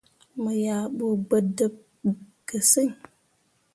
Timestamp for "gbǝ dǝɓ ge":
1.25-2.57